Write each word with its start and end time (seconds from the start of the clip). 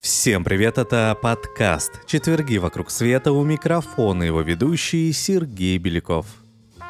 Всем 0.00 0.44
привет, 0.44 0.78
это 0.78 1.14
подкаст 1.20 2.06
«Четверги 2.06 2.56
вокруг 2.56 2.90
света» 2.90 3.32
у 3.32 3.44
микрофона 3.44 4.22
его 4.22 4.40
ведущий 4.40 5.12
Сергей 5.12 5.76
Беляков. 5.76 6.24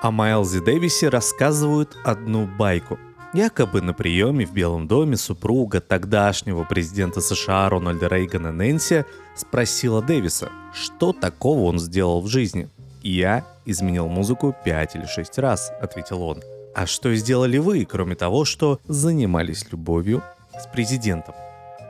О 0.00 0.12
Майлзе 0.12 0.60
Дэвисе 0.60 1.08
рассказывают 1.08 1.96
одну 2.04 2.46
байку. 2.46 3.00
Якобы 3.34 3.80
на 3.80 3.94
приеме 3.94 4.44
в 4.44 4.52
Белом 4.52 4.86
доме 4.86 5.16
супруга 5.16 5.80
тогдашнего 5.80 6.64
президента 6.64 7.22
США 7.22 7.70
Рональда 7.70 8.08
Рейгана 8.08 8.52
Нэнси 8.52 9.06
спросила 9.34 10.02
Дэвиса, 10.02 10.50
что 10.74 11.14
такого 11.14 11.62
он 11.62 11.78
сделал 11.78 12.20
в 12.20 12.26
жизни. 12.26 12.68
«Я 13.00 13.46
изменил 13.64 14.06
музыку 14.08 14.54
пять 14.66 14.94
или 14.96 15.06
шесть 15.06 15.38
раз»,— 15.38 15.72
ответил 15.80 16.20
он. 16.22 16.42
«А 16.74 16.86
что 16.86 17.14
сделали 17.14 17.56
вы, 17.56 17.86
кроме 17.86 18.16
того, 18.16 18.44
что 18.44 18.80
занимались 18.86 19.64
любовью 19.72 20.22
с 20.60 20.66
президентом?» 20.66 21.34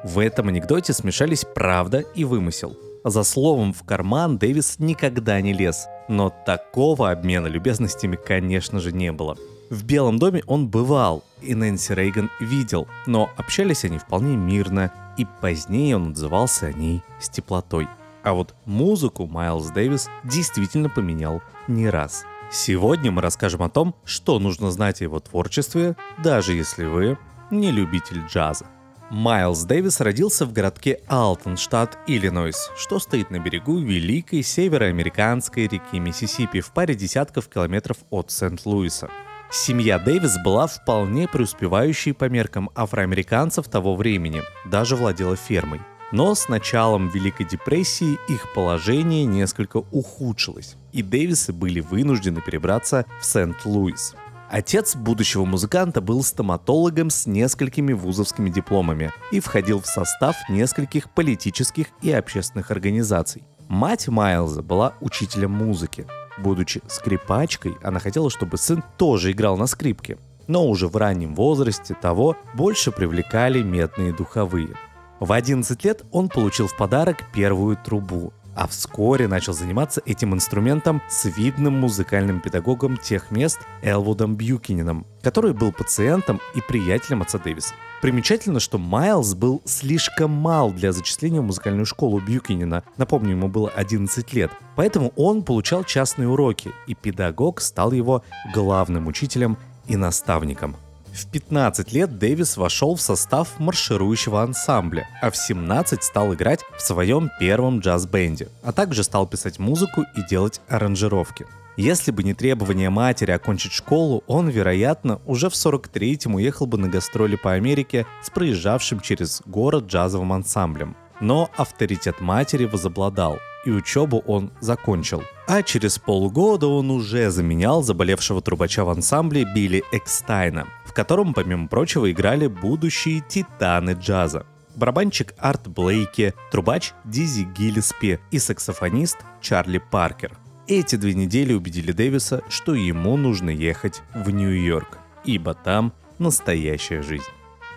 В 0.04 0.20
этом 0.20 0.46
анекдоте 0.46 0.92
смешались 0.92 1.44
правда 1.44 2.04
и 2.14 2.22
вымысел. 2.22 2.76
За 3.02 3.24
словом 3.24 3.72
в 3.72 3.82
карман 3.82 4.38
Дэвис 4.38 4.78
никогда 4.78 5.40
не 5.40 5.52
лез, 5.52 5.88
но 6.08 6.32
такого 6.46 7.10
обмена 7.10 7.48
любезностями, 7.48 8.14
конечно 8.14 8.78
же, 8.78 8.92
не 8.92 9.10
было. 9.10 9.36
В 9.72 9.84
Белом 9.84 10.18
доме 10.18 10.42
он 10.46 10.68
бывал, 10.68 11.24
и 11.40 11.54
Нэнси 11.54 11.94
Рейган 11.94 12.30
видел, 12.40 12.86
но 13.06 13.30
общались 13.38 13.86
они 13.86 13.96
вполне 13.96 14.36
мирно, 14.36 14.92
и 15.16 15.26
позднее 15.40 15.96
он 15.96 16.10
отзывался 16.10 16.66
о 16.66 16.72
ней 16.74 17.00
с 17.18 17.30
теплотой. 17.30 17.88
А 18.22 18.34
вот 18.34 18.54
музыку 18.66 19.26
Майлз 19.26 19.70
Дэвис 19.70 20.10
действительно 20.24 20.90
поменял 20.90 21.40
не 21.68 21.88
раз. 21.88 22.26
Сегодня 22.50 23.10
мы 23.10 23.22
расскажем 23.22 23.62
о 23.62 23.70
том, 23.70 23.94
что 24.04 24.38
нужно 24.38 24.70
знать 24.70 25.00
о 25.00 25.04
его 25.04 25.20
творчестве, 25.20 25.96
даже 26.22 26.52
если 26.52 26.84
вы 26.84 27.16
не 27.50 27.70
любитель 27.70 28.20
джаза. 28.28 28.66
Майлз 29.08 29.64
Дэвис 29.64 30.00
родился 30.00 30.44
в 30.44 30.52
городке 30.52 31.00
Алтон, 31.06 31.56
штат 31.56 31.96
Иллинойс, 32.06 32.70
что 32.76 32.98
стоит 32.98 33.30
на 33.30 33.38
берегу 33.38 33.78
великой 33.78 34.42
североамериканской 34.42 35.66
реки 35.66 35.98
Миссисипи 35.98 36.60
в 36.60 36.72
паре 36.72 36.94
десятков 36.94 37.48
километров 37.48 37.96
от 38.10 38.30
Сент-Луиса. 38.30 39.08
Семья 39.54 39.98
Дэвис 39.98 40.38
была 40.38 40.66
вполне 40.66 41.28
преуспевающей 41.28 42.14
по 42.14 42.26
меркам 42.30 42.70
афроамериканцев 42.74 43.68
того 43.68 43.94
времени, 43.94 44.42
даже 44.64 44.96
владела 44.96 45.36
фермой. 45.36 45.82
Но 46.10 46.34
с 46.34 46.48
началом 46.48 47.08
Великой 47.08 47.44
депрессии 47.44 48.18
их 48.30 48.50
положение 48.54 49.26
несколько 49.26 49.76
ухудшилось, 49.76 50.76
и 50.92 51.02
Дэвисы 51.02 51.52
были 51.52 51.80
вынуждены 51.80 52.40
перебраться 52.40 53.04
в 53.20 53.26
Сент-Луис. 53.26 54.14
Отец 54.50 54.96
будущего 54.96 55.44
музыканта 55.44 56.00
был 56.00 56.22
стоматологом 56.22 57.10
с 57.10 57.26
несколькими 57.26 57.92
вузовскими 57.92 58.48
дипломами 58.48 59.12
и 59.32 59.40
входил 59.40 59.82
в 59.82 59.86
состав 59.86 60.34
нескольких 60.48 61.10
политических 61.10 61.88
и 62.00 62.10
общественных 62.10 62.70
организаций. 62.70 63.44
Мать 63.68 64.08
Майлза 64.08 64.62
была 64.62 64.94
учителем 65.02 65.52
музыки. 65.52 66.06
Будучи 66.38 66.80
скрипачкой, 66.88 67.76
она 67.82 68.00
хотела, 68.00 68.30
чтобы 68.30 68.56
сын 68.56 68.82
тоже 68.96 69.32
играл 69.32 69.56
на 69.56 69.66
скрипке. 69.66 70.18
Но 70.46 70.66
уже 70.66 70.88
в 70.88 70.96
раннем 70.96 71.34
возрасте 71.34 71.94
того 71.94 72.36
больше 72.54 72.90
привлекали 72.90 73.62
медные 73.62 74.12
духовые. 74.12 74.74
В 75.20 75.32
11 75.32 75.84
лет 75.84 76.02
он 76.10 76.28
получил 76.28 76.66
в 76.66 76.76
подарок 76.76 77.18
первую 77.32 77.76
трубу, 77.76 78.32
а 78.54 78.66
вскоре 78.66 79.28
начал 79.28 79.52
заниматься 79.52 80.02
этим 80.04 80.34
инструментом 80.34 81.02
с 81.08 81.24
видным 81.24 81.80
музыкальным 81.80 82.40
педагогом 82.40 82.96
тех 82.96 83.30
мест 83.30 83.60
Элвудом 83.82 84.36
Бьюкинином, 84.36 85.06
который 85.22 85.52
был 85.52 85.72
пациентом 85.72 86.40
и 86.54 86.60
приятелем 86.60 87.22
отца 87.22 87.38
Дэвиса. 87.38 87.74
Примечательно, 88.02 88.58
что 88.58 88.78
Майлз 88.78 89.34
был 89.34 89.62
слишком 89.64 90.32
мал 90.32 90.72
для 90.72 90.90
зачисления 90.92 91.40
в 91.40 91.44
музыкальную 91.44 91.86
школу 91.86 92.18
Бьюкинина. 92.18 92.82
Напомню, 92.96 93.30
ему 93.30 93.46
было 93.46 93.70
11 93.70 94.32
лет. 94.32 94.50
Поэтому 94.74 95.12
он 95.14 95.44
получал 95.44 95.84
частные 95.84 96.28
уроки, 96.28 96.72
и 96.88 96.94
педагог 96.96 97.60
стал 97.60 97.92
его 97.92 98.24
главным 98.52 99.06
учителем 99.06 99.56
и 99.86 99.94
наставником. 99.94 100.76
В 101.12 101.26
15 101.26 101.92
лет 101.92 102.18
Дэвис 102.18 102.56
вошел 102.56 102.94
в 102.94 103.00
состав 103.00 103.60
марширующего 103.60 104.42
ансамбля, 104.42 105.06
а 105.20 105.30
в 105.30 105.36
17 105.36 106.02
стал 106.02 106.32
играть 106.32 106.60
в 106.76 106.80
своем 106.80 107.30
первом 107.38 107.80
джаз-бенде, 107.80 108.48
а 108.62 108.72
также 108.72 109.04
стал 109.04 109.26
писать 109.26 109.58
музыку 109.58 110.04
и 110.16 110.22
делать 110.22 110.62
аранжировки. 110.68 111.46
Если 111.76 112.10
бы 112.10 112.22
не 112.22 112.32
требование 112.32 112.90
матери 112.90 113.30
окончить 113.30 113.72
школу, 113.72 114.24
он, 114.26 114.48
вероятно, 114.48 115.20
уже 115.26 115.50
в 115.50 115.54
43-м 115.54 116.34
уехал 116.34 116.66
бы 116.66 116.78
на 116.78 116.88
гастроли 116.88 117.36
по 117.36 117.52
Америке 117.52 118.06
с 118.22 118.30
проезжавшим 118.30 119.00
через 119.00 119.42
город 119.44 119.86
джазовым 119.86 120.32
ансамблем. 120.32 120.96
Но 121.20 121.50
авторитет 121.56 122.20
матери 122.20 122.64
возобладал, 122.64 123.38
и 123.64 123.70
учебу 123.70 124.22
он 124.26 124.50
закончил. 124.60 125.22
А 125.46 125.62
через 125.62 125.98
полгода 125.98 126.66
он 126.66 126.90
уже 126.90 127.30
заменял 127.30 127.82
заболевшего 127.82 128.40
трубача 128.42 128.84
в 128.84 128.90
ансамбле 128.90 129.44
Билли 129.44 129.82
Экстайна, 129.92 130.66
в 130.92 130.94
котором, 130.94 131.32
помимо 131.32 131.68
прочего, 131.68 132.12
играли 132.12 132.48
будущие 132.48 133.20
титаны 133.26 133.96
джаза. 133.98 134.44
Барабанщик 134.76 135.32
Арт 135.38 135.66
Блейки, 135.66 136.34
трубач 136.50 136.92
Дизи 137.06 137.44
Гиллиспи 137.44 138.18
и 138.30 138.38
саксофонист 138.38 139.16
Чарли 139.40 139.78
Паркер. 139.78 140.36
Эти 140.68 140.96
две 140.96 141.14
недели 141.14 141.54
убедили 141.54 141.92
Дэвиса, 141.92 142.42
что 142.50 142.74
ему 142.74 143.16
нужно 143.16 143.48
ехать 143.48 144.02
в 144.14 144.28
Нью-Йорк, 144.28 144.98
ибо 145.24 145.54
там 145.54 145.94
настоящая 146.18 147.00
жизнь. 147.00 147.24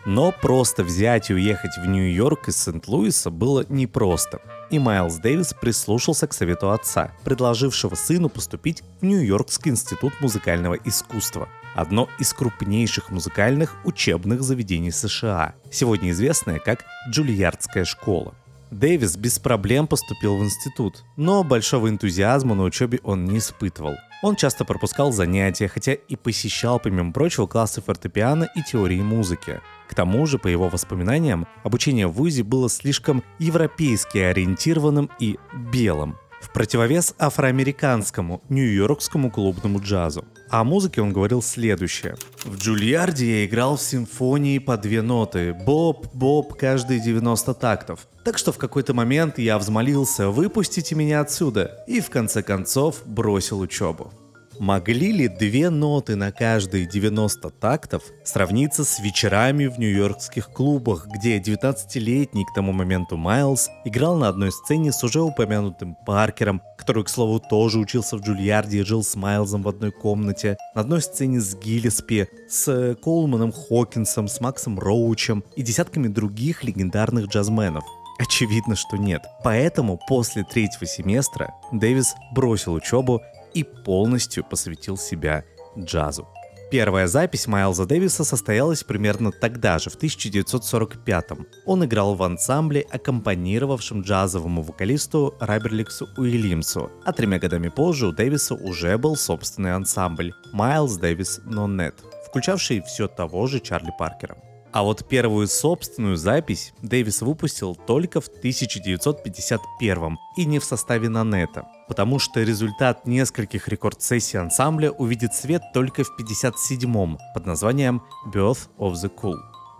Но 0.05 0.31
просто 0.31 0.83
взять 0.83 1.31
и 1.31 1.33
уехать 1.33 1.77
в 1.77 1.85
Нью-Йорк 1.87 2.49
из 2.49 2.57
Сент-Луиса 2.57 3.31
было 3.31 3.65
непросто. 3.69 4.39
И 4.69 4.77
Майлз 4.77 5.15
Дэвис 5.15 5.55
прислушался 5.59 6.27
к 6.27 6.33
совету 6.33 6.71
отца, 6.71 7.11
предложившего 7.23 7.95
сыну 7.95 8.29
поступить 8.29 8.83
в 9.01 9.05
Нью-Йоркский 9.05 9.71
институт 9.71 10.13
музыкального 10.21 10.75
искусства, 10.75 11.49
одно 11.75 12.07
из 12.19 12.33
крупнейших 12.33 13.09
музыкальных 13.09 13.75
учебных 13.83 14.43
заведений 14.43 14.91
США, 14.91 15.55
сегодня 15.71 16.11
известное 16.11 16.59
как 16.59 16.85
Джульярдская 17.09 17.85
школа. 17.85 18.35
Дэвис 18.75 19.15
без 19.15 19.39
проблем 19.39 19.87
поступил 19.87 20.35
в 20.35 20.43
институт, 20.43 21.05
но 21.15 21.45
большого 21.45 21.87
энтузиазма 21.87 22.55
на 22.55 22.63
учебе 22.63 22.99
он 23.03 23.23
не 23.23 23.37
испытывал. 23.37 23.95
Он 24.21 24.35
часто 24.35 24.65
пропускал 24.65 25.13
занятия, 25.13 25.69
хотя 25.69 25.93
и 25.93 26.17
посещал, 26.17 26.79
помимо 26.79 27.13
прочего, 27.13 27.47
классы 27.47 27.81
фортепиано 27.81 28.49
и 28.53 28.61
теории 28.63 28.99
музыки. 29.01 29.61
К 29.87 29.95
тому 29.95 30.25
же, 30.25 30.39
по 30.39 30.49
его 30.49 30.67
воспоминаниям, 30.67 31.47
обучение 31.63 32.07
в 32.07 32.13
ВУЗе 32.13 32.43
было 32.43 32.69
слишком 32.69 33.23
европейски 33.39 34.17
ориентированным 34.17 35.09
и 35.19 35.39
белым, 35.71 36.17
в 36.41 36.51
противовес 36.51 37.15
афроамериканскому, 37.17 38.43
нью-йоркскому 38.49 39.31
клубному 39.31 39.79
джазу. 39.79 40.25
О 40.55 40.63
музыке 40.63 41.01
он 41.01 41.11
говорил 41.11 41.41
следующее. 41.41 42.15
В 42.45 42.55
Джульярде 42.55 43.39
я 43.41 43.45
играл 43.45 43.75
в 43.75 43.81
симфонии 43.81 44.57
по 44.59 44.77
две 44.77 45.01
ноты, 45.01 45.53
боб-боб 45.53 46.57
каждые 46.57 47.01
90 47.01 47.53
тактов. 47.55 48.07
Так 48.23 48.37
что 48.37 48.53
в 48.53 48.57
какой-то 48.57 48.93
момент 48.93 49.37
я 49.37 49.57
взмолился 49.57 50.29
«выпустите 50.29 50.95
меня 50.95 51.19
отсюда» 51.19 51.83
и 51.87 51.99
в 51.99 52.09
конце 52.09 52.41
концов 52.41 53.05
бросил 53.05 53.59
учебу. 53.59 54.13
Могли 54.59 55.11
ли 55.11 55.27
две 55.27 55.69
ноты 55.69 56.15
на 56.15 56.31
каждые 56.31 56.85
90 56.87 57.49
тактов 57.49 58.03
сравниться 58.23 58.85
с 58.85 58.99
вечерами 58.99 59.67
в 59.67 59.77
нью-йоркских 59.77 60.49
клубах, 60.49 61.07
где 61.07 61.39
19-летний 61.39 62.45
к 62.45 62.53
тому 62.55 62.71
моменту 62.71 63.17
Майлз 63.17 63.69
играл 63.83 64.17
на 64.17 64.29
одной 64.29 64.51
сцене 64.51 64.93
с 64.93 65.03
уже 65.03 65.21
упомянутым 65.21 65.97
Паркером, 66.05 66.61
который, 66.77 67.03
к 67.03 67.09
слову, 67.09 67.39
тоже 67.39 67.79
учился 67.79 68.17
в 68.17 68.21
Джульярде 68.21 68.79
и 68.79 68.83
жил 68.83 69.03
с 69.03 69.15
Майлзом 69.15 69.61
в 69.61 69.67
одной 69.67 69.91
комнате, 69.91 70.57
на 70.73 70.81
одной 70.81 71.01
сцене 71.01 71.41
с 71.41 71.55
Гиллиспи, 71.55 72.27
с 72.47 72.95
Колманом 73.03 73.51
Хокинсом, 73.51 74.27
с 74.29 74.39
Максом 74.39 74.79
Роучем 74.79 75.43
и 75.57 75.63
десятками 75.63 76.07
других 76.07 76.63
легендарных 76.63 77.27
джазменов. 77.27 77.83
Очевидно, 78.17 78.75
что 78.75 78.97
нет. 78.97 79.25
Поэтому 79.43 79.99
после 80.07 80.43
третьего 80.43 80.85
семестра 80.85 81.53
Дэвис 81.73 82.15
бросил 82.31 82.73
учебу 82.73 83.21
и 83.55 83.63
полностью 83.63 84.43
посвятил 84.43 84.97
себя 84.97 85.43
джазу. 85.77 86.27
Первая 86.71 87.07
запись 87.07 87.47
Майлза 87.47 87.85
Дэвиса 87.85 88.23
состоялась 88.23 88.83
примерно 88.83 89.31
тогда 89.31 89.77
же, 89.77 89.89
в 89.89 89.95
1945 89.95 91.31
-м. 91.31 91.45
Он 91.65 91.85
играл 91.85 92.15
в 92.15 92.23
ансамбле, 92.23 92.85
аккомпанировавшем 92.91 94.01
джазовому 94.01 94.61
вокалисту 94.63 95.35
Раберликсу 95.39 96.09
Уильямсу, 96.17 96.91
а 97.05 97.13
тремя 97.13 97.39
годами 97.39 97.69
позже 97.69 98.07
у 98.07 98.11
Дэвиса 98.11 98.55
уже 98.55 98.97
был 98.97 99.15
собственный 99.15 99.75
ансамбль 99.75 100.33
Майлз 100.53 100.97
Дэвис 100.97 101.39
Нонет, 101.45 101.95
включавший 102.27 102.81
все 102.81 103.07
того 103.07 103.47
же 103.47 103.59
Чарли 103.59 103.91
Паркера. 103.97 104.35
А 104.75 104.83
вот 104.83 105.05
первую 105.07 105.47
собственную 105.47 106.17
запись 106.17 106.73
Дэвис 106.81 107.21
выпустил 107.21 107.75
только 107.75 108.19
в 108.19 108.27
1951 108.27 110.17
и 110.35 110.43
не 110.43 110.59
в 110.59 110.65
составе 110.65 111.07
Нанета, 111.07 111.65
потому 111.87 112.19
что 112.19 112.41
результат 112.41 113.07
нескольких 113.07 113.69
рекорд-сессий 113.69 114.37
ансамбля 114.37 114.91
увидит 114.91 115.33
свет 115.33 115.61
только 115.73 116.03
в 116.03 116.13
57 116.17 117.15
под 117.33 117.45
названием 117.45 118.03
Birth 118.33 118.67
of 118.77 118.95
the 118.95 119.09
Cool. 119.09 119.37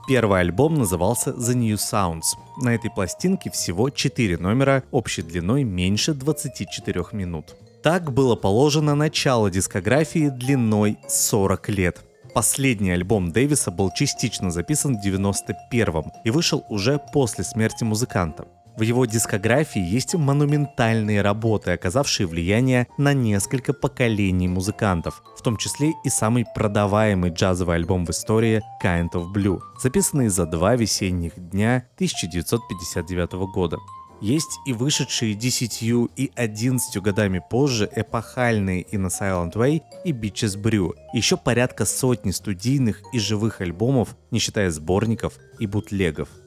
Первый 0.07 0.39
альбом 0.39 0.75
назывался 0.75 1.31
The 1.31 1.55
New 1.55 1.75
Sounds. 1.75 2.37
На 2.61 2.73
этой 2.73 2.89
пластинке 2.89 3.51
всего 3.51 3.89
4 3.89 4.37
номера 4.37 4.83
общей 4.91 5.23
длиной 5.23 5.65
меньше 5.65 6.13
24 6.13 7.03
минут. 7.11 7.57
Так 7.83 8.13
было 8.13 8.37
положено 8.37 8.95
начало 8.95 9.51
дискографии 9.51 10.29
длиной 10.29 10.99
40 11.09 11.67
лет. 11.67 12.01
Последний 12.35 12.91
альбом 12.91 13.31
Дэвиса 13.31 13.71
был 13.71 13.91
частично 13.91 14.51
записан 14.51 14.97
в 14.97 15.05
91-м 15.05 16.11
и 16.25 16.29
вышел 16.31 16.65
уже 16.67 16.99
после 17.13 17.45
смерти 17.45 17.85
музыканта. 17.85 18.45
В 18.75 18.81
его 18.81 19.05
дискографии 19.05 19.81
есть 19.81 20.15
монументальные 20.15 21.21
работы, 21.21 21.71
оказавшие 21.71 22.27
влияние 22.27 22.87
на 22.97 23.13
несколько 23.13 23.71
поколений 23.71 24.49
музыкантов, 24.49 25.23
в 25.37 25.41
том 25.43 25.55
числе 25.55 25.93
и 26.03 26.09
самый 26.09 26.45
продаваемый 26.53 27.31
джазовый 27.31 27.77
альбом 27.77 28.05
в 28.05 28.09
истории 28.09 28.61
Kind 28.83 29.11
of 29.13 29.31
Blue, 29.33 29.59
записанный 29.81 30.27
за 30.27 30.45
два 30.45 30.75
весенних 30.75 31.31
дня 31.37 31.85
1959 31.95 33.31
года. 33.53 33.77
Есть 34.25 34.57
и 34.65 34.73
вышедшие 34.73 35.35
десятью 35.35 36.09
и 36.15 36.31
одиннадцатью 36.33 37.03
годами 37.03 37.43
позже 37.47 37.87
эпохальные 37.95 38.81
In 38.91 39.05
a 39.05 39.09
Silent 39.09 39.53
Way 39.53 39.83
и 40.03 40.13
Beaches 40.13 40.59
Brew, 40.59 40.95
еще 41.13 41.37
порядка 41.37 41.85
сотни 41.85 42.31
студийных 42.31 43.03
и 43.13 43.19
живых 43.19 43.61
альбомов, 43.61 44.17
не 44.31 44.39
считая 44.39 44.71
сборников 44.71 45.33
и 45.59 45.67
бутлегов– 45.67 46.29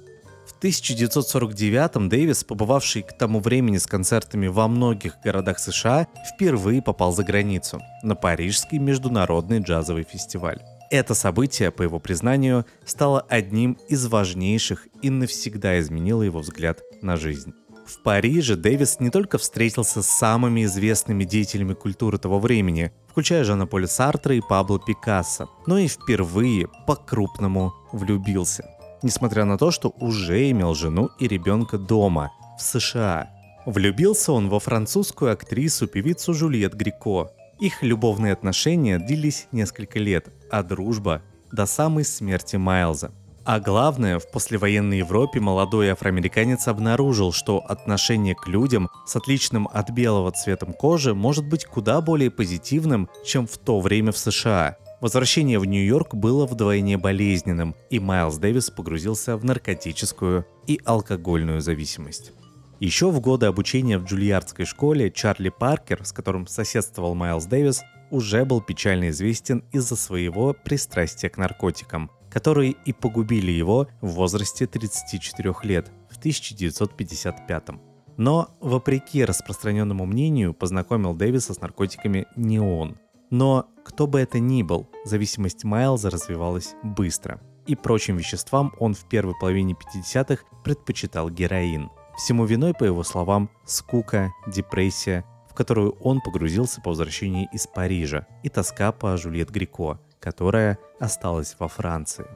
1949-м 0.60 2.08
Дэвис, 2.08 2.42
побывавший 2.42 3.02
к 3.02 3.12
тому 3.12 3.38
времени 3.38 3.78
с 3.78 3.86
концертами 3.86 4.48
во 4.48 4.66
многих 4.66 5.20
городах 5.22 5.58
США, 5.58 6.08
впервые 6.34 6.82
попал 6.82 7.12
за 7.12 7.22
границу 7.22 7.80
на 8.02 8.16
Парижский 8.16 8.78
международный 8.78 9.60
джазовый 9.60 10.02
фестиваль. 10.02 10.60
Это 10.90 11.14
событие, 11.14 11.70
по 11.70 11.82
его 11.82 12.00
признанию, 12.00 12.64
стало 12.84 13.20
одним 13.20 13.78
из 13.88 14.06
важнейших 14.06 14.88
и 15.02 15.10
навсегда 15.10 15.78
изменило 15.78 16.22
его 16.22 16.40
взгляд 16.40 16.80
на 17.02 17.16
жизнь. 17.16 17.54
В 17.88 18.02
Париже 18.02 18.54
Дэвис 18.54 19.00
не 19.00 19.10
только 19.10 19.38
встретился 19.38 20.02
с 20.02 20.06
самыми 20.06 20.64
известными 20.64 21.24
деятелями 21.24 21.74
культуры 21.74 22.18
того 22.18 22.38
времени, 22.38 22.92
включая 23.08 23.44
Жана 23.44 23.66
Поля 23.66 23.86
Сартра 23.86 24.34
и 24.34 24.40
Пабло 24.40 24.78
Пикассо, 24.78 25.48
но 25.66 25.78
и 25.78 25.88
впервые 25.88 26.68
по-крупному 26.86 27.72
влюбился– 27.92 28.64
несмотря 29.02 29.44
на 29.44 29.58
то, 29.58 29.70
что 29.70 29.94
уже 30.00 30.50
имел 30.50 30.74
жену 30.74 31.10
и 31.18 31.28
ребенка 31.28 31.78
дома, 31.78 32.32
в 32.58 32.62
США. 32.62 33.30
Влюбился 33.66 34.32
он 34.32 34.48
во 34.48 34.60
французскую 34.60 35.32
актрису-певицу 35.32 36.34
Жюльет 36.34 36.74
Грико. 36.74 37.30
Их 37.60 37.82
любовные 37.82 38.32
отношения 38.32 38.98
длились 38.98 39.48
несколько 39.52 39.98
лет, 39.98 40.28
а 40.50 40.62
дружба 40.62 41.22
до 41.52 41.66
самой 41.66 42.04
смерти 42.04 42.56
Майлза. 42.56 43.12
А 43.48 43.60
главное, 43.60 44.18
в 44.18 44.30
послевоенной 44.30 44.98
Европе 44.98 45.40
молодой 45.40 45.88
афроамериканец 45.88 46.68
обнаружил, 46.68 47.32
что 47.32 47.60
отношение 47.60 48.34
к 48.34 48.46
людям 48.46 48.90
с 49.06 49.16
отличным 49.16 49.70
от 49.72 49.88
белого 49.88 50.30
цветом 50.32 50.74
кожи 50.74 51.14
может 51.14 51.48
быть 51.48 51.64
куда 51.64 52.02
более 52.02 52.30
позитивным, 52.30 53.08
чем 53.24 53.46
в 53.46 53.56
то 53.56 53.80
время 53.80 54.12
в 54.12 54.18
США. 54.18 54.76
Возвращение 55.00 55.58
в 55.58 55.64
Нью-Йорк 55.64 56.14
было 56.14 56.44
вдвойне 56.44 56.98
болезненным, 56.98 57.74
и 57.88 57.98
Майлз 57.98 58.36
Дэвис 58.36 58.68
погрузился 58.68 59.38
в 59.38 59.46
наркотическую 59.46 60.44
и 60.66 60.78
алкогольную 60.84 61.62
зависимость. 61.62 62.32
Еще 62.80 63.10
в 63.10 63.18
годы 63.20 63.46
обучения 63.46 63.96
в 63.96 64.04
Джульярдской 64.04 64.66
школе 64.66 65.10
Чарли 65.10 65.48
Паркер, 65.48 66.04
с 66.04 66.12
которым 66.12 66.46
соседствовал 66.46 67.14
Майлз 67.14 67.46
Дэвис, 67.46 67.80
уже 68.10 68.44
был 68.44 68.60
печально 68.60 69.08
известен 69.08 69.64
из-за 69.72 69.96
своего 69.96 70.52
пристрастия 70.52 71.30
к 71.30 71.38
наркотикам, 71.38 72.10
которые 72.30 72.74
и 72.84 72.92
погубили 72.92 73.50
его 73.50 73.88
в 74.00 74.08
возрасте 74.08 74.66
34 74.66 75.54
лет 75.62 75.90
в 76.10 76.18
1955 76.18 77.68
Но, 78.16 78.48
вопреки 78.60 79.24
распространенному 79.24 80.06
мнению, 80.06 80.54
познакомил 80.54 81.14
Дэвиса 81.14 81.54
с 81.54 81.60
наркотиками 81.60 82.26
не 82.36 82.58
он– 82.60 82.98
но 83.30 83.66
кто 83.84 84.06
бы 84.06 84.20
это 84.20 84.38
ни 84.38 84.62
был, 84.62 84.88
зависимость 85.04 85.64
Майлза 85.64 86.10
развивалась 86.10 86.74
быстро. 86.82 87.40
И 87.66 87.76
прочим 87.76 88.16
веществам 88.16 88.72
он 88.78 88.94
в 88.94 89.06
первой 89.08 89.34
половине 89.38 89.74
50-х 89.74 90.44
предпочитал 90.64 91.28
героин. 91.28 91.90
Всему 92.16 92.46
виной, 92.46 92.72
по 92.72 92.84
его 92.84 93.02
словам, 93.02 93.50
скука, 93.66 94.32
депрессия, 94.46 95.24
в 95.50 95.54
которую 95.54 95.92
он 96.00 96.20
погрузился 96.20 96.80
по 96.80 96.90
возвращении 96.90 97.48
из 97.52 97.66
Парижа, 97.66 98.26
и 98.42 98.48
тоска 98.48 98.90
по 98.92 99.16
Жюльет 99.16 99.50
Грико, 99.50 100.00
которая 100.20 100.78
осталась 101.00 101.56
во 101.58 101.68
Франции. 101.68 102.26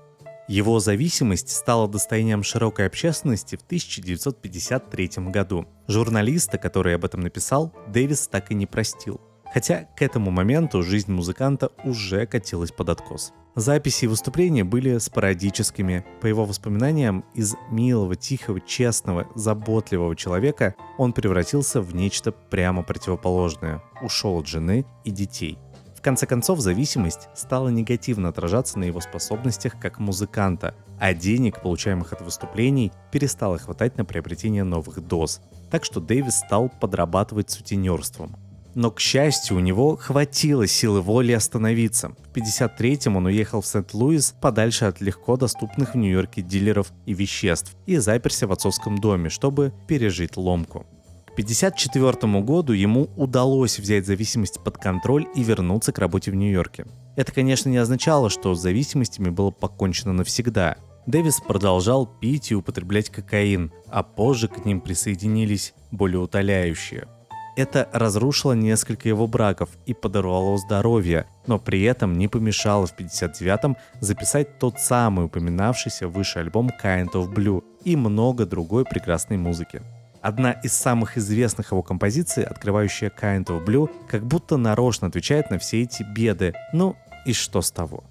Его 0.48 0.80
зависимость 0.80 1.50
стала 1.50 1.88
достоянием 1.88 2.42
широкой 2.42 2.86
общественности 2.86 3.56
в 3.56 3.62
1953 3.62 5.10
году. 5.30 5.66
Журналиста, 5.86 6.58
который 6.58 6.94
об 6.94 7.04
этом 7.04 7.20
написал, 7.20 7.72
Дэвис 7.88 8.26
так 8.26 8.50
и 8.50 8.54
не 8.54 8.66
простил– 8.66 9.20
Хотя 9.52 9.86
к 9.96 10.00
этому 10.00 10.30
моменту 10.30 10.82
жизнь 10.82 11.12
музыканта 11.12 11.70
уже 11.84 12.26
катилась 12.26 12.72
под 12.72 12.88
откос. 12.88 13.34
Записи 13.54 14.06
и 14.06 14.08
выступления 14.08 14.64
были 14.64 14.96
спорадическими. 14.96 16.06
По 16.22 16.26
его 16.26 16.46
воспоминаниям, 16.46 17.22
из 17.34 17.54
милого, 17.70 18.16
тихого, 18.16 18.62
честного, 18.62 19.28
заботливого 19.34 20.16
человека 20.16 20.74
он 20.96 21.12
превратился 21.12 21.82
в 21.82 21.94
нечто 21.94 22.32
прямо 22.32 22.82
противоположное. 22.82 23.82
Ушел 24.00 24.38
от 24.38 24.46
жены 24.46 24.86
и 25.04 25.10
детей. 25.10 25.58
В 26.02 26.04
конце 26.04 26.26
концов, 26.26 26.58
зависимость 26.58 27.28
стала 27.32 27.68
негативно 27.68 28.30
отражаться 28.30 28.76
на 28.76 28.82
его 28.82 29.00
способностях 29.00 29.78
как 29.78 30.00
музыканта, 30.00 30.74
а 30.98 31.14
денег, 31.14 31.62
получаемых 31.62 32.12
от 32.12 32.22
выступлений, 32.22 32.90
перестало 33.12 33.56
хватать 33.56 33.96
на 33.96 34.04
приобретение 34.04 34.64
новых 34.64 35.00
доз. 35.06 35.40
Так 35.70 35.84
что 35.84 36.00
Дэвис 36.00 36.38
стал 36.38 36.70
подрабатывать 36.80 37.52
сутенерством. 37.52 38.34
Но, 38.74 38.90
к 38.90 38.98
счастью, 38.98 39.58
у 39.58 39.60
него 39.60 39.94
хватило 39.94 40.66
силы 40.66 41.00
воли 41.00 41.30
остановиться. 41.30 42.08
В 42.08 42.36
53-м 42.36 43.14
он 43.14 43.26
уехал 43.26 43.60
в 43.60 43.66
Сент-Луис 43.68 44.34
подальше 44.40 44.86
от 44.86 45.00
легко 45.00 45.36
доступных 45.36 45.94
в 45.94 45.98
Нью-Йорке 45.98 46.42
дилеров 46.42 46.92
и 47.06 47.14
веществ 47.14 47.76
и 47.86 47.98
заперся 47.98 48.48
в 48.48 48.52
отцовском 48.52 48.98
доме, 48.98 49.28
чтобы 49.28 49.72
пережить 49.86 50.36
ломку. 50.36 50.84
К 51.32 51.40
1954 51.40 52.42
году 52.42 52.74
ему 52.74 53.08
удалось 53.16 53.78
взять 53.78 54.04
зависимость 54.04 54.62
под 54.62 54.76
контроль 54.76 55.26
и 55.34 55.42
вернуться 55.42 55.90
к 55.90 55.98
работе 55.98 56.30
в 56.30 56.34
Нью-Йорке. 56.34 56.84
Это, 57.16 57.32
конечно, 57.32 57.70
не 57.70 57.78
означало, 57.78 58.28
что 58.28 58.54
с 58.54 58.60
зависимостями 58.60 59.30
было 59.30 59.50
покончено 59.50 60.12
навсегда. 60.12 60.76
Дэвис 61.06 61.40
продолжал 61.40 62.06
пить 62.06 62.50
и 62.50 62.54
употреблять 62.54 63.08
кокаин, 63.08 63.72
а 63.88 64.02
позже 64.02 64.48
к 64.48 64.66
ним 64.66 64.82
присоединились 64.82 65.72
более 65.90 66.20
утоляющие. 66.20 67.08
Это 67.56 67.88
разрушило 67.94 68.52
несколько 68.52 69.08
его 69.08 69.26
браков 69.26 69.70
и 69.86 69.94
подорвало 69.94 70.58
здоровье, 70.58 71.26
но 71.46 71.58
при 71.58 71.82
этом 71.82 72.12
не 72.12 72.28
помешало 72.28 72.86
в 72.86 72.94
59-м 72.94 73.78
записать 74.00 74.58
тот 74.58 74.78
самый 74.78 75.24
упоминавшийся 75.26 76.08
выше 76.08 76.40
альбом 76.40 76.70
Kind 76.82 77.12
of 77.12 77.34
Blue 77.34 77.64
и 77.84 77.96
много 77.96 78.44
другой 78.44 78.84
прекрасной 78.84 79.38
музыки. 79.38 79.80
Одна 80.22 80.52
из 80.52 80.72
самых 80.72 81.18
известных 81.18 81.72
его 81.72 81.82
композиций, 81.82 82.44
открывающая 82.44 83.10
Kind 83.10 83.46
of 83.46 83.64
Blue, 83.64 83.90
как 84.08 84.24
будто 84.24 84.56
нарочно 84.56 85.08
отвечает 85.08 85.50
на 85.50 85.58
все 85.58 85.82
эти 85.82 86.04
беды. 86.04 86.54
Ну 86.72 86.96
и 87.26 87.32
что 87.32 87.60
с 87.60 87.72
того? 87.72 88.04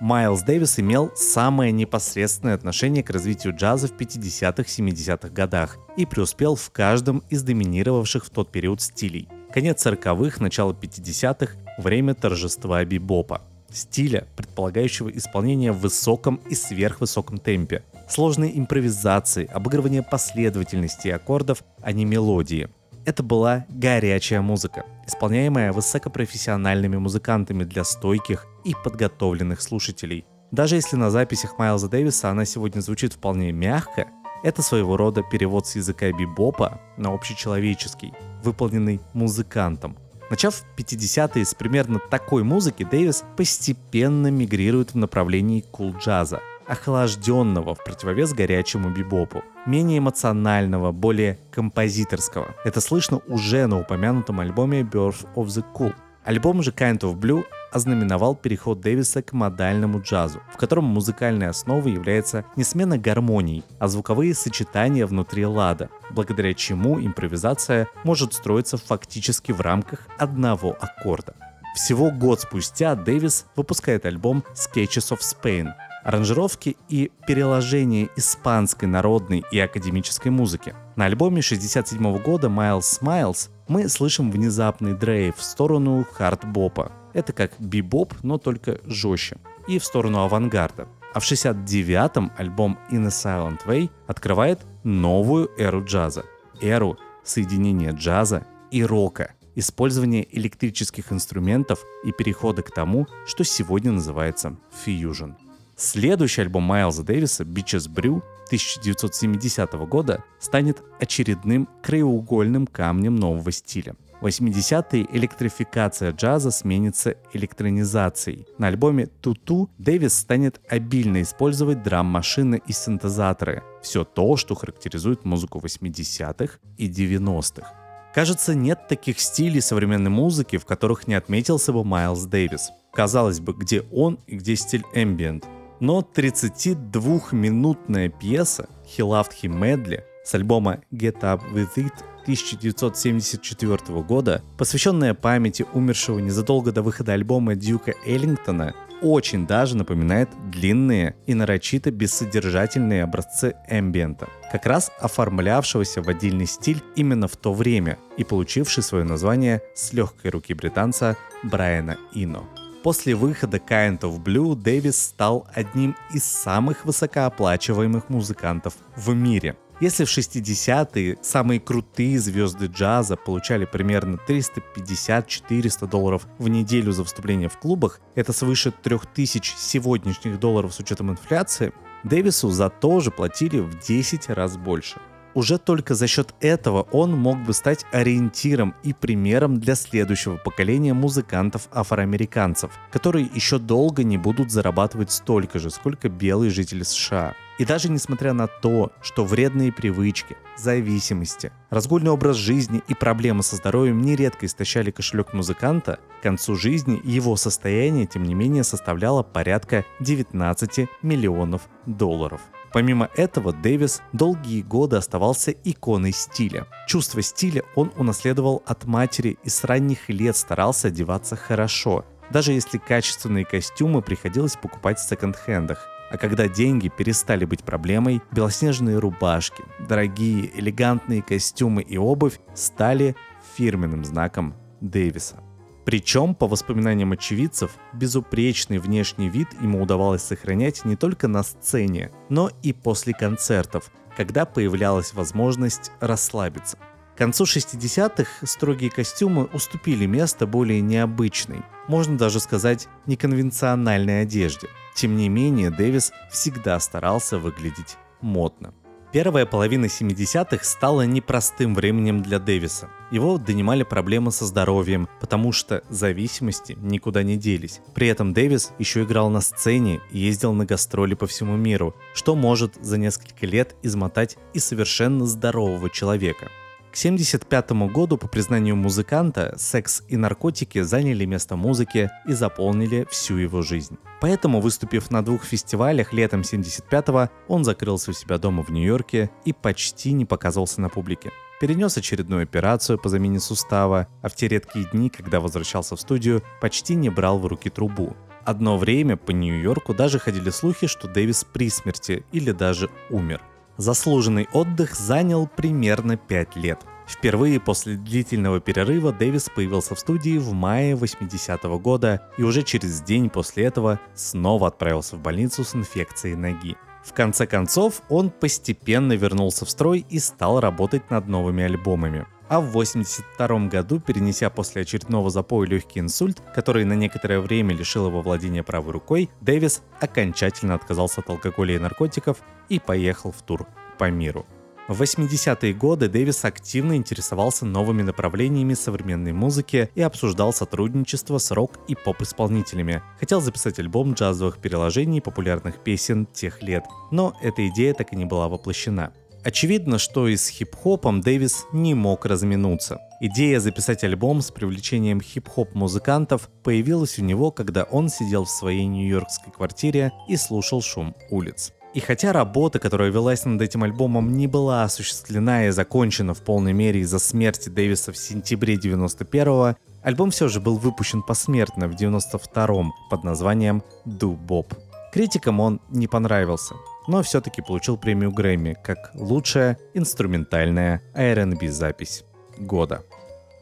Майлз 0.00 0.42
Дэвис 0.42 0.78
имел 0.78 1.12
самое 1.16 1.72
непосредственное 1.72 2.54
отношение 2.54 3.02
к 3.02 3.10
развитию 3.10 3.54
джаза 3.54 3.88
в 3.88 3.96
50-70-х 3.96 5.28
годах 5.28 5.76
и 5.96 6.06
преуспел 6.06 6.54
в 6.54 6.70
каждом 6.70 7.22
из 7.28 7.42
доминировавших 7.42 8.24
в 8.24 8.30
тот 8.30 8.52
период 8.52 8.80
стилей. 8.80 9.28
Конец 9.52 9.84
40-х, 9.84 10.40
начало 10.40 10.72
50-х– 10.72 11.54
время 11.78 12.14
торжества 12.14 12.84
бибопа. 12.84 13.42
Стиля, 13.72 14.26
предполагающего 14.36 15.08
исполнение 15.10 15.72
в 15.72 15.80
высоком 15.80 16.40
и 16.48 16.54
сверхвысоком 16.54 17.38
темпе, 17.38 17.82
сложные 18.08 18.58
импровизации, 18.58 19.46
обыгрывание 19.46 20.02
последовательности 20.02 21.08
аккордов, 21.08 21.64
а 21.82 21.92
не 21.92 22.04
мелодии– 22.04 22.68
это 23.06 23.22
была 23.22 23.64
горячая 23.68 24.42
музыка, 24.42 24.84
исполняемая 25.06 25.72
высокопрофессиональными 25.72 26.98
музыкантами 26.98 27.64
для 27.64 27.82
стойких 27.84 28.46
и 28.64 28.74
подготовленных 28.84 29.62
слушателей. 29.62 30.26
Даже 30.50 30.76
если 30.76 30.96
на 30.96 31.10
записях 31.10 31.58
Майлза 31.58 31.88
Дэвиса 31.88 32.30
она 32.30 32.44
сегодня 32.44 32.80
звучит 32.80 33.14
вполне 33.14 33.52
мягко, 33.52 34.08
это 34.42 34.62
своего 34.62 34.96
рода 34.96 35.22
перевод 35.22 35.66
с 35.66 35.76
языка 35.76 36.12
бибопа 36.12 36.80
на 36.96 37.12
общечеловеческий, 37.12 38.12
выполненный 38.42 39.00
музыкантом. 39.14 39.96
Начав 40.30 40.64
50-е 40.76 41.44
с 41.44 41.54
примерно 41.54 41.98
такой 41.98 42.44
музыки, 42.44 42.86
Дэвис 42.88 43.24
постепенно 43.36 44.30
мигрирует 44.30 44.94
в 44.94 44.96
направлении 44.96 45.64
кул-джаза, 45.72 46.40
охлажденного 46.68 47.74
в 47.74 47.82
противовес 47.82 48.32
горячему 48.32 48.90
бибопу, 48.90 49.42
менее 49.66 49.98
эмоционального, 49.98 50.92
более 50.92 51.36
композиторского. 51.50 52.54
Это 52.64 52.80
слышно 52.80 53.20
уже 53.26 53.66
на 53.66 53.80
упомянутом 53.80 54.38
альбоме 54.38 54.82
Birth 54.82 55.26
of 55.34 55.46
the 55.46 55.64
Cool. 55.74 55.94
Альбом 56.24 56.62
же 56.62 56.70
Kind 56.70 57.00
of 57.00 57.16
Blue 57.16 57.44
ознаменовал 57.72 58.34
переход 58.34 58.80
Дэвиса 58.80 59.22
к 59.22 59.32
модальному 59.32 60.00
джазу, 60.00 60.40
в 60.52 60.56
котором 60.56 60.84
музыкальной 60.84 61.48
основой 61.48 61.92
является 61.92 62.44
не 62.56 62.64
смена 62.64 62.98
гармоний, 62.98 63.64
а 63.78 63.88
звуковые 63.88 64.34
сочетания 64.34 65.06
внутри 65.06 65.46
лада, 65.46 65.90
благодаря 66.10 66.54
чему 66.54 67.00
импровизация 67.00 67.88
может 68.04 68.34
строиться 68.34 68.76
фактически 68.76 69.52
в 69.52 69.60
рамках 69.60 70.06
одного 70.18 70.76
аккорда. 70.80 71.34
Всего 71.74 72.10
год 72.10 72.40
спустя 72.40 72.94
Дэвис 72.94 73.46
выпускает 73.54 74.04
альбом 74.04 74.42
Sketches 74.54 75.16
of 75.16 75.20
Spain, 75.20 75.68
аранжировки 76.02 76.76
и 76.88 77.12
переложение 77.26 78.08
испанской 78.16 78.88
народной 78.88 79.44
и 79.52 79.58
академической 79.58 80.28
музыки. 80.28 80.74
На 80.96 81.04
альбоме 81.04 81.42
67 81.42 82.18
года 82.18 82.48
Miles 82.48 82.80
Smiles 82.80 83.50
мы 83.70 83.88
слышим 83.88 84.32
внезапный 84.32 84.94
дрейв 84.94 85.36
в 85.36 85.44
сторону 85.44 86.04
хард-бопа. 86.04 86.90
Это 87.12 87.32
как 87.32 87.52
бибоп, 87.60 88.14
но 88.24 88.36
только 88.36 88.80
жестче. 88.84 89.36
И 89.68 89.78
в 89.78 89.84
сторону 89.84 90.24
авангарда. 90.24 90.88
А 91.14 91.20
в 91.20 91.22
69-м 91.22 92.32
альбом 92.36 92.80
In 92.90 93.04
a 93.04 93.10
Silent 93.10 93.64
Way 93.66 93.88
открывает 94.08 94.58
новую 94.82 95.52
эру 95.56 95.84
джаза. 95.84 96.24
Эру 96.60 96.98
соединения 97.22 97.92
джаза 97.92 98.44
и 98.72 98.82
рока, 98.82 99.34
использования 99.54 100.26
электрических 100.32 101.12
инструментов 101.12 101.84
и 102.04 102.10
перехода 102.10 102.62
к 102.62 102.72
тому, 102.72 103.06
что 103.24 103.44
сегодня 103.44 103.92
называется 103.92 104.56
фьюжн. 104.84 105.34
Следующий 105.80 106.42
альбом 106.42 106.64
Майлза 106.64 107.02
Дэвиса 107.02 107.42
«Beaches 107.42 107.88
Brew» 107.88 108.22
1970 108.48 109.72
года 109.88 110.22
станет 110.38 110.82
очередным 111.00 111.70
краеугольным 111.82 112.66
камнем 112.66 113.16
нового 113.16 113.50
стиля. 113.50 113.96
80-е 114.20 115.06
электрификация 115.10 116.12
джаза 116.12 116.50
сменится 116.50 117.14
электронизацией. 117.32 118.46
На 118.58 118.66
альбоме 118.66 119.06
«Туту» 119.06 119.70
Дэвис 119.78 120.18
станет 120.18 120.60
обильно 120.68 121.22
использовать 121.22 121.82
драм-машины 121.82 122.60
и 122.66 122.72
синтезаторы. 122.72 123.62
Все 123.80 124.04
то, 124.04 124.36
что 124.36 124.54
характеризует 124.54 125.24
музыку 125.24 125.60
80-х 125.60 126.58
и 126.76 126.90
90-х. 126.90 127.72
Кажется, 128.14 128.54
нет 128.54 128.86
таких 128.86 129.18
стилей 129.18 129.62
современной 129.62 130.10
музыки, 130.10 130.58
в 130.58 130.66
которых 130.66 131.06
не 131.08 131.14
отметился 131.14 131.72
бы 131.72 131.84
Майлз 131.86 132.24
Дэвис. 132.24 132.68
Казалось 132.92 133.40
бы, 133.40 133.54
где 133.54 133.80
он 133.90 134.18
и 134.26 134.36
где 134.36 134.56
стиль 134.56 134.84
ambient– 134.94 135.46
но 135.80 136.00
32-минутная 136.14 138.08
пьеса 138.08 138.68
«He 138.86 139.02
Madly» 139.48 140.02
с 140.24 140.34
альбома 140.34 140.80
Get 140.92 141.20
Up 141.22 141.40
With 141.52 141.74
It 141.76 141.94
1974 142.22 144.02
года, 144.02 144.42
посвященная 144.58 145.14
памяти 145.14 145.66
умершего 145.72 146.18
незадолго 146.18 146.70
до 146.70 146.82
выхода 146.82 147.14
альбома 147.14 147.54
Дьюка 147.54 147.94
Эллингтона, 148.06 148.74
очень 149.02 149.46
даже 149.46 149.76
напоминает 149.76 150.28
длинные 150.50 151.16
и 151.26 151.34
нарочито 151.34 151.90
бессодержательные 151.90 153.02
образцы 153.02 153.54
эмбиента, 153.68 154.28
как 154.52 154.66
раз 154.66 154.92
оформлявшегося 155.00 156.02
в 156.02 156.08
отдельный 156.08 156.46
стиль 156.46 156.82
именно 156.96 157.26
в 157.26 157.36
то 157.36 157.54
время 157.54 157.98
и 158.18 158.24
получивший 158.24 158.82
свое 158.82 159.04
название 159.04 159.62
с 159.74 159.94
легкой 159.94 160.30
руки 160.30 160.52
британца 160.52 161.16
Брайана 161.42 161.96
Ино. 162.12 162.46
После 162.82 163.14
выхода 163.14 163.58
Kind 163.58 164.00
of 164.00 164.22
Blue 164.22 164.54
Дэвис 164.54 164.98
стал 164.98 165.46
одним 165.52 165.94
из 166.14 166.24
самых 166.24 166.86
высокооплачиваемых 166.86 168.08
музыкантов 168.08 168.74
в 168.96 169.14
мире. 169.14 169.56
Если 169.80 170.04
в 170.04 170.08
60-е 170.08 171.18
самые 171.20 171.60
крутые 171.60 172.18
звезды 172.18 172.66
джаза 172.66 173.16
получали 173.16 173.66
примерно 173.66 174.18
350-400 174.26 175.88
долларов 175.88 176.26
в 176.38 176.48
неделю 176.48 176.92
за 176.92 177.02
выступление 177.02 177.50
в 177.50 177.58
клубах, 177.58 178.00
это 178.14 178.32
свыше 178.32 178.72
3000 178.72 179.54
сегодняшних 179.58 180.38
долларов 180.38 180.72
с 180.74 180.80
учетом 180.80 181.10
инфляции, 181.10 181.72
Дэвису 182.02 182.48
за 182.48 182.70
то 182.70 183.00
же 183.00 183.10
платили 183.10 183.58
в 183.58 183.78
10 183.86 184.30
раз 184.30 184.56
больше. 184.56 185.00
Уже 185.34 185.58
только 185.58 185.94
за 185.94 186.06
счет 186.06 186.34
этого 186.40 186.82
он 186.90 187.16
мог 187.16 187.38
бы 187.44 187.52
стать 187.52 187.86
ориентиром 187.92 188.74
и 188.82 188.92
примером 188.92 189.60
для 189.60 189.76
следующего 189.76 190.36
поколения 190.36 190.92
музыкантов-афроамериканцев, 190.92 192.72
которые 192.90 193.28
еще 193.32 193.58
долго 193.58 194.02
не 194.02 194.18
будут 194.18 194.50
зарабатывать 194.50 195.12
столько 195.12 195.58
же, 195.58 195.70
сколько 195.70 196.08
белые 196.08 196.50
жители 196.50 196.82
США. 196.82 197.34
И 197.58 197.64
даже 197.64 197.90
несмотря 197.90 198.32
на 198.32 198.46
то, 198.46 198.90
что 199.02 199.24
вредные 199.24 199.70
привычки, 199.70 200.36
зависимости, 200.56 201.52
разгульный 201.68 202.10
образ 202.10 202.36
жизни 202.36 202.82
и 202.88 202.94
проблемы 202.94 203.42
со 203.42 203.56
здоровьем 203.56 204.00
нередко 204.00 204.46
истощали 204.46 204.90
кошелек 204.90 205.32
музыканта, 205.34 206.00
к 206.18 206.22
концу 206.22 206.56
жизни 206.56 207.00
его 207.04 207.36
состояние, 207.36 208.06
тем 208.06 208.24
не 208.24 208.34
менее, 208.34 208.64
составляло 208.64 209.22
порядка 209.22 209.84
19 210.00 210.88
миллионов 211.02 211.68
долларов. 211.86 212.40
Помимо 212.72 213.10
этого, 213.16 213.52
Дэвис 213.52 214.00
долгие 214.12 214.62
годы 214.62 214.96
оставался 214.96 215.50
иконой 215.50 216.12
стиля. 216.12 216.66
Чувство 216.86 217.20
стиля 217.20 217.62
он 217.74 217.92
унаследовал 217.96 218.62
от 218.66 218.84
матери 218.84 219.38
и 219.42 219.48
с 219.48 219.64
ранних 219.64 220.08
лет 220.08 220.36
старался 220.36 220.88
одеваться 220.88 221.34
хорошо, 221.36 222.04
даже 222.30 222.52
если 222.52 222.78
качественные 222.78 223.44
костюмы 223.44 224.02
приходилось 224.02 224.56
покупать 224.56 224.98
в 224.98 225.08
секонд-хендах. 225.08 225.86
А 226.12 226.16
когда 226.16 226.48
деньги 226.48 226.88
перестали 226.88 227.44
быть 227.44 227.62
проблемой, 227.62 228.20
белоснежные 228.32 228.98
рубашки, 228.98 229.62
дорогие 229.88 230.50
элегантные 230.58 231.22
костюмы 231.22 231.82
и 231.82 231.96
обувь 231.98 232.40
стали 232.54 233.16
фирменным 233.56 234.04
знаком 234.04 234.54
Дэвиса. 234.80 235.49
Причем, 235.90 236.36
по 236.36 236.46
воспоминаниям 236.46 237.10
очевидцев, 237.10 237.72
безупречный 237.92 238.78
внешний 238.78 239.28
вид 239.28 239.48
ему 239.60 239.82
удавалось 239.82 240.22
сохранять 240.22 240.84
не 240.84 240.94
только 240.94 241.26
на 241.26 241.42
сцене, 241.42 242.12
но 242.28 242.48
и 242.62 242.72
после 242.72 243.12
концертов, 243.12 243.90
когда 244.16 244.44
появлялась 244.44 245.12
возможность 245.14 245.90
расслабиться. 245.98 246.78
К 247.16 247.18
концу 247.18 247.42
60-х 247.42 248.46
строгие 248.46 248.88
костюмы 248.88 249.46
уступили 249.46 250.06
место 250.06 250.46
более 250.46 250.80
необычной, 250.80 251.62
можно 251.88 252.16
даже 252.16 252.38
сказать, 252.38 252.86
неконвенциональной 253.06 254.22
одежде. 254.22 254.68
Тем 254.94 255.16
не 255.16 255.28
менее, 255.28 255.70
Дэвис 255.70 256.12
всегда 256.30 256.78
старался 256.78 257.36
выглядеть 257.36 257.96
модно. 258.20 258.72
Первая 259.12 259.44
половина 259.44 259.86
70-х 259.86 260.64
стала 260.64 261.02
непростым 261.02 261.74
временем 261.74 262.22
для 262.22 262.38
Дэвиса. 262.38 262.90
Его 263.10 263.38
донимали 263.38 263.82
проблемы 263.82 264.30
со 264.30 264.46
здоровьем, 264.46 265.08
потому 265.20 265.50
что 265.50 265.82
зависимости 265.88 266.78
никуда 266.80 267.24
не 267.24 267.36
делись. 267.36 267.80
При 267.92 268.06
этом 268.06 268.32
Дэвис 268.32 268.70
еще 268.78 269.02
играл 269.02 269.28
на 269.28 269.40
сцене 269.40 270.00
и 270.12 270.20
ездил 270.20 270.52
на 270.52 270.64
гастроли 270.64 271.14
по 271.14 271.26
всему 271.26 271.56
миру, 271.56 271.96
что 272.14 272.36
может 272.36 272.76
за 272.80 272.98
несколько 272.98 273.46
лет 273.46 273.74
измотать 273.82 274.36
и 274.54 274.60
совершенно 274.60 275.26
здорового 275.26 275.90
человека. 275.90 276.48
К 276.90 276.98
1975 276.98 277.70
году, 277.92 278.16
по 278.16 278.26
признанию 278.26 278.74
музыканта, 278.74 279.54
секс 279.56 280.02
и 280.08 280.16
наркотики 280.16 280.80
заняли 280.80 281.24
место 281.24 281.54
музыки 281.54 282.10
и 282.26 282.32
заполнили 282.32 283.06
всю 283.08 283.36
его 283.36 283.62
жизнь. 283.62 283.96
Поэтому, 284.20 284.60
выступив 284.60 285.08
на 285.12 285.24
двух 285.24 285.44
фестивалях 285.44 286.12
летом 286.12 286.40
75-го, 286.40 287.30
он 287.46 287.62
закрылся 287.62 288.10
у 288.10 288.14
себя 288.14 288.38
дома 288.38 288.64
в 288.64 288.70
Нью-Йорке 288.70 289.30
и 289.44 289.52
почти 289.52 290.12
не 290.12 290.24
показывался 290.24 290.80
на 290.80 290.88
публике. 290.88 291.30
Перенес 291.60 291.96
очередную 291.96 292.42
операцию 292.42 292.98
по 292.98 293.08
замене 293.08 293.38
сустава, 293.38 294.08
а 294.20 294.28
в 294.28 294.34
те 294.34 294.48
редкие 294.48 294.84
дни, 294.86 295.10
когда 295.10 295.38
возвращался 295.38 295.94
в 295.94 296.00
студию, 296.00 296.42
почти 296.60 296.96
не 296.96 297.08
брал 297.08 297.38
в 297.38 297.46
руки 297.46 297.70
трубу. 297.70 298.16
Одно 298.44 298.76
время 298.76 299.16
по 299.16 299.30
Нью-Йорку 299.30 299.94
даже 299.94 300.18
ходили 300.18 300.50
слухи, 300.50 300.88
что 300.88 301.06
Дэвис 301.06 301.44
при 301.44 301.70
смерти 301.70 302.24
или 302.32 302.50
даже 302.50 302.90
умер. 303.10 303.40
Заслуженный 303.80 304.46
отдых 304.52 304.94
занял 304.94 305.46
примерно 305.46 306.18
5 306.18 306.56
лет. 306.56 306.84
Впервые 307.08 307.58
после 307.58 307.94
длительного 307.94 308.60
перерыва 308.60 309.10
Дэвис 309.10 309.48
появился 309.48 309.94
в 309.94 309.98
студии 309.98 310.36
в 310.36 310.52
мае 310.52 310.94
80 310.94 311.64
-го 311.64 311.78
года 311.78 312.28
и 312.36 312.42
уже 312.42 312.62
через 312.62 313.00
день 313.00 313.30
после 313.30 313.64
этого 313.64 313.98
снова 314.14 314.68
отправился 314.68 315.16
в 315.16 315.20
больницу 315.20 315.64
с 315.64 315.74
инфекцией 315.74 316.36
ноги. 316.36 316.76
В 317.02 317.14
конце 317.14 317.46
концов, 317.46 318.02
он 318.10 318.28
постепенно 318.28 319.14
вернулся 319.14 319.64
в 319.64 319.70
строй 319.70 320.04
и 320.10 320.18
стал 320.18 320.60
работать 320.60 321.10
над 321.10 321.26
новыми 321.26 321.64
альбомами. 321.64 322.26
А 322.50 322.60
в 322.60 322.70
1982 322.70 323.68
году, 323.68 324.00
перенеся 324.00 324.50
после 324.50 324.82
очередного 324.82 325.30
запоя 325.30 325.68
легкий 325.68 326.00
инсульт, 326.00 326.42
который 326.52 326.84
на 326.84 326.94
некоторое 326.94 327.38
время 327.38 327.76
лишил 327.76 328.08
его 328.08 328.22
владения 328.22 328.64
правой 328.64 328.90
рукой, 328.90 329.30
Дэвис 329.40 329.82
окончательно 330.00 330.74
отказался 330.74 331.20
от 331.20 331.30
алкоголя 331.30 331.76
и 331.76 331.78
наркотиков 331.78 332.38
и 332.68 332.80
поехал 332.80 333.30
в 333.30 333.40
тур 333.42 333.68
по 333.98 334.10
миру. 334.10 334.46
В 334.88 335.00
80-е 335.00 335.72
годы 335.74 336.08
Дэвис 336.08 336.44
активно 336.44 336.96
интересовался 336.96 337.66
новыми 337.66 338.02
направлениями 338.02 338.74
современной 338.74 339.32
музыки 339.32 339.88
и 339.94 340.02
обсуждал 340.02 340.52
сотрудничество 340.52 341.38
с 341.38 341.52
рок- 341.52 341.78
и 341.86 341.94
поп-исполнителями. 341.94 343.00
Хотел 343.20 343.40
записать 343.40 343.78
альбом 343.78 344.14
джазовых 344.14 344.58
переложений 344.58 345.20
популярных 345.20 345.84
песен 345.84 346.26
тех 346.26 346.60
лет, 346.64 346.82
но 347.12 347.32
эта 347.40 347.68
идея 347.68 347.94
так 347.94 348.12
и 348.12 348.16
не 348.16 348.24
была 348.24 348.48
воплощена. 348.48 349.12
Очевидно, 349.42 349.98
что 349.98 350.28
и 350.28 350.36
с 350.36 350.48
хип-хопом 350.48 351.22
Дэвис 351.22 351.64
не 351.72 351.94
мог 351.94 352.26
разминуться. 352.26 352.98
Идея 353.20 353.58
записать 353.60 354.04
альбом 354.04 354.42
с 354.42 354.50
привлечением 354.50 355.20
хип-хоп 355.20 355.74
музыкантов 355.74 356.50
появилась 356.62 357.18
у 357.18 357.22
него, 357.22 357.50
когда 357.50 357.84
он 357.84 358.10
сидел 358.10 358.44
в 358.44 358.50
своей 358.50 358.86
нью-йоркской 358.86 359.52
квартире 359.52 360.12
и 360.28 360.36
слушал 360.36 360.82
шум 360.82 361.14
улиц. 361.30 361.72
И 361.92 362.00
хотя 362.00 362.32
работа, 362.32 362.78
которая 362.78 363.10
велась 363.10 363.44
над 363.44 363.60
этим 363.62 363.82
альбомом, 363.82 364.36
не 364.36 364.46
была 364.46 364.84
осуществлена 364.84 365.66
и 365.66 365.70
закончена 365.70 366.34
в 366.34 366.42
полной 366.42 366.72
мере 366.72 367.00
из-за 367.00 367.18
смерти 367.18 367.68
Дэвиса 367.68 368.12
в 368.12 368.16
сентябре 368.16 368.76
91-го, 368.76 369.76
альбом 370.02 370.30
все 370.30 370.48
же 370.48 370.60
был 370.60 370.76
выпущен 370.76 371.22
посмертно 371.22 371.88
в 371.88 371.92
92-м 371.92 372.92
под 373.10 373.24
названием 373.24 373.82
«Do 374.06 374.38
Bob». 374.38 374.76
Критикам 375.12 375.58
он 375.58 375.80
не 375.90 376.06
понравился, 376.06 376.76
но 377.06 377.22
все-таки 377.22 377.62
получил 377.62 377.96
премию 377.96 378.32
Грэмми 378.32 378.76
как 378.82 379.10
лучшая 379.14 379.78
инструментальная 379.94 381.02
R&B 381.14 381.68
запись 381.68 382.24
года. 382.58 383.04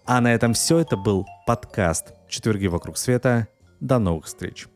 А 0.04 0.20
на 0.20 0.34
этом 0.34 0.54
все. 0.54 0.78
Это 0.78 0.96
был 0.96 1.26
подкаст 1.46 2.14
«Четверги 2.28 2.66
вокруг 2.66 2.96
света». 2.96 3.48
До 3.80 3.98
новых 3.98 4.24
встреч. 4.24 4.66